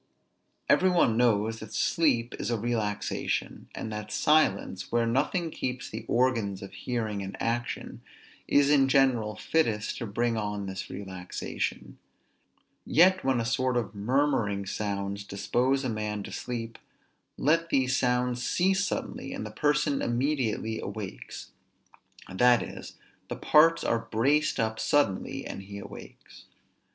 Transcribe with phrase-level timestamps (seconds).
[0.67, 6.05] Every one knows that sleep is a relaxation; and that silence, where nothing keeps the
[6.07, 8.01] organs of hearing in action,
[8.47, 11.99] is in general fittest to bring on this relaxation;
[12.83, 16.79] yet when a sort of murmuring sounds dispose a man to sleep,
[17.37, 21.51] let these sounds cease suddenly, and the person immediately awakes;
[22.27, 22.97] that is,
[23.27, 26.45] the parts are braced up suddenly, and he awakes.